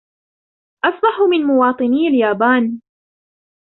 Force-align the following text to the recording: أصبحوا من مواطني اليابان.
أصبحوا 0.85 1.27
من 1.27 1.41
مواطني 1.45 2.07
اليابان. 2.07 2.81